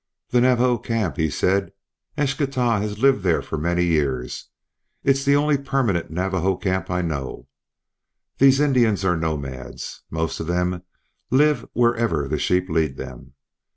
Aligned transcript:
"The 0.29 0.41
Navajo 0.41 0.79
camp," 0.79 1.17
he 1.17 1.29
said. 1.29 1.73
"Eschtah 2.17 2.81
has 2.81 2.97
lived 2.97 3.21
there 3.21 3.43
for 3.43 3.55
many 3.59 3.85
years. 3.85 4.49
It's 5.03 5.23
the 5.23 5.35
only 5.35 5.59
permanent 5.59 6.09
Navajo 6.09 6.55
camp 6.57 6.89
I 6.89 7.03
know. 7.03 7.47
These 8.39 8.59
Indians 8.59 9.05
are 9.05 9.15
nomads. 9.15 10.01
Most 10.09 10.39
of 10.39 10.47
them 10.47 10.81
live 11.29 11.69
wherever 11.73 12.27
the 12.27 12.39
sheep 12.39 12.67
lead 12.67 12.97
them. 12.97 13.33